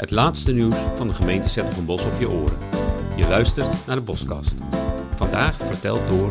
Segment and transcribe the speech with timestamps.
[0.00, 2.58] Het laatste nieuws van de gemeente Bos op je oren.
[3.16, 4.54] Je luistert naar de Boskast.
[5.16, 6.30] Vandaag verteld door...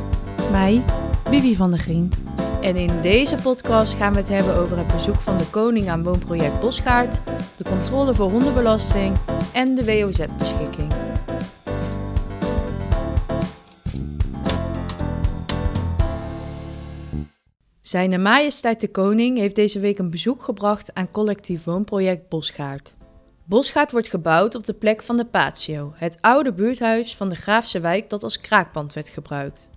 [0.51, 0.83] Mij,
[1.29, 2.21] Bibi van der Grient.
[2.62, 6.03] En in deze podcast gaan we het hebben over het bezoek van de koning aan
[6.03, 7.19] woonproject Bosgaard,
[7.58, 9.17] de controle voor hondenbelasting
[9.53, 10.94] en de WOZ-beschikking.
[17.81, 22.97] Zijn Majesteit de Koning heeft deze week een bezoek gebracht aan collectief woonproject Bosgaard.
[23.49, 27.80] Bosgaard wordt gebouwd op de plek van de Patio, het oude buurthuis van de Graafse
[27.80, 29.70] wijk dat als kraakpand werd gebruikt.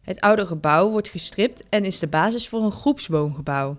[0.00, 3.78] Het oude gebouw wordt gestript en is de basis voor een groepswoongebouw.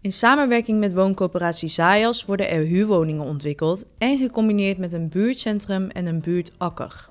[0.00, 6.06] In samenwerking met wooncoöperatie Zayas worden er huurwoningen ontwikkeld en gecombineerd met een buurtcentrum en
[6.06, 7.08] een buurtakker.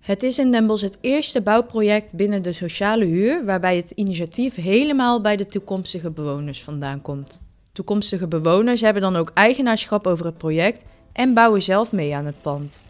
[0.00, 4.54] Het is in Den Bosch het eerste bouwproject binnen de sociale huur waarbij het initiatief
[4.54, 7.42] helemaal bij de toekomstige bewoners vandaan komt.
[7.74, 12.42] Toekomstige bewoners hebben dan ook eigenaarschap over het project en bouwen zelf mee aan het
[12.42, 12.86] pand.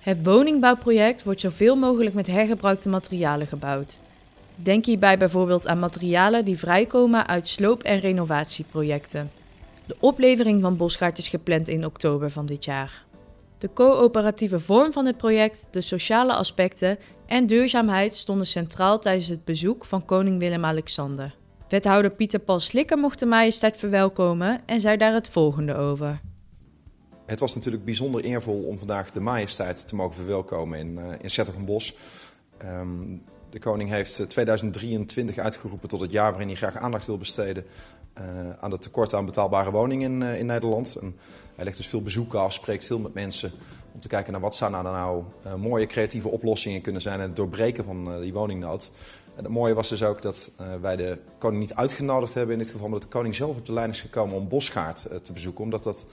[0.00, 3.98] Het woningbouwproject wordt zoveel mogelijk met hergebruikte materialen gebouwd.
[4.62, 9.30] Denk hierbij bijvoorbeeld aan materialen die vrijkomen uit sloop- en renovatieprojecten.
[9.86, 13.04] De oplevering van Bosgaard is gepland in oktober van dit jaar.
[13.58, 19.44] De coöperatieve vorm van het project, de sociale aspecten en duurzaamheid stonden centraal tijdens het
[19.44, 21.34] bezoek van koning Willem-Alexander.
[21.68, 26.20] Wethouder Pieter Paul Slikker mocht de majesteit verwelkomen en zei daar het volgende over.
[27.26, 31.30] Het was natuurlijk bijzonder eervol om vandaag de majesteit te mogen verwelkomen in, uh, in
[31.30, 31.96] Zettergenbos.
[32.64, 37.64] Um, de koning heeft 2023 uitgeroepen tot het jaar waarin hij graag aandacht wil besteden
[38.18, 38.24] uh,
[38.60, 40.96] aan het tekort aan betaalbare woningen in, in Nederland.
[40.96, 41.16] En
[41.54, 43.52] hij legt dus veel bezoeken af, spreekt veel met mensen
[43.92, 45.24] om te kijken naar wat zou nou, nou
[45.58, 48.92] mooie creatieve oplossingen kunnen zijn en het doorbreken van die woningnood.
[49.34, 52.88] Het mooie was dus ook dat wij de koning niet uitgenodigd hebben in dit geval,
[52.88, 55.84] maar dat de koning zelf op de lijn is gekomen om Bosgaard te bezoeken, omdat
[55.84, 56.06] dat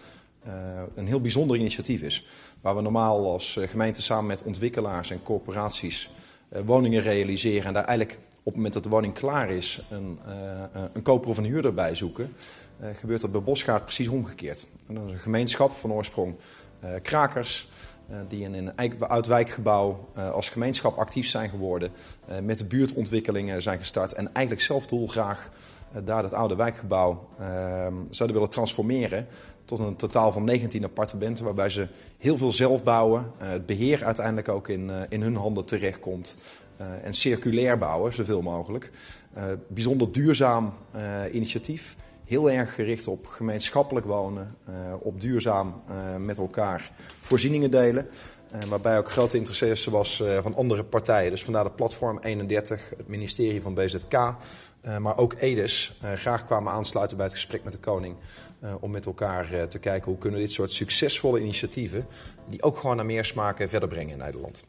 [0.95, 2.27] een heel bijzonder initiatief is.
[2.61, 6.09] Waar we normaal als gemeente samen met ontwikkelaars en corporaties
[6.65, 10.19] woningen realiseren en daar eigenlijk op het moment dat de woning klaar is een,
[10.93, 12.33] een koper of een huurder bij zoeken,
[12.93, 14.67] gebeurt dat bij Bosgaard precies omgekeerd.
[14.87, 16.35] En dat is een gemeenschap van oorsprong
[17.01, 17.69] krakers,
[18.27, 21.91] die in een oud-wijkgebouw als gemeenschap actief zijn geworden,
[22.43, 25.51] met de buurtontwikkelingen zijn gestart en eigenlijk zelf dolgraag
[26.03, 29.27] daar het oude wijkgebouw ehm, zouden willen transformeren
[29.65, 34.49] tot een totaal van 19 appartementen, waarbij ze heel veel zelf bouwen, het beheer uiteindelijk
[34.49, 36.37] ook in, in hun handen terechtkomt.
[37.03, 38.91] En circulair bouwen, zoveel mogelijk.
[39.67, 40.73] Bijzonder duurzaam
[41.31, 41.95] initiatief.
[42.31, 44.57] Heel erg gericht op gemeenschappelijk wonen,
[44.99, 45.81] op duurzaam
[46.17, 48.09] met elkaar voorzieningen delen.
[48.67, 51.31] waarbij ook grote interesse was van andere partijen.
[51.31, 54.35] Dus vandaar de Platform 31, het ministerie van BZK,
[54.99, 58.15] maar ook EDES graag kwamen aansluiten bij het gesprek met de koning.
[58.79, 62.05] om met elkaar te kijken hoe kunnen dit soort succesvolle initiatieven,
[62.49, 64.63] die ook gewoon naar meer smaken verder brengen in Nederland.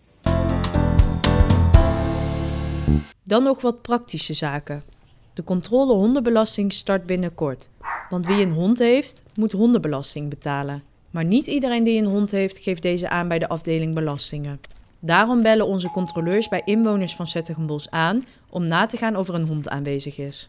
[3.24, 4.91] Dan nog wat praktische zaken.
[5.34, 7.68] De controle hondenbelasting start binnenkort.
[8.08, 10.82] Want wie een hond heeft, moet hondenbelasting betalen.
[11.10, 14.60] Maar niet iedereen die een hond heeft, geeft deze aan bij de afdeling belastingen.
[14.98, 19.34] Daarom bellen onze controleurs bij inwoners van Zettigenbos aan om na te gaan of er
[19.34, 20.48] een hond aanwezig is.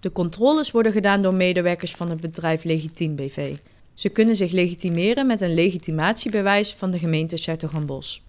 [0.00, 3.56] De controles worden gedaan door medewerkers van het bedrijf Legitiem BV.
[3.94, 8.22] Ze kunnen zich legitimeren met een legitimatiebewijs van de gemeente Zettigenbos.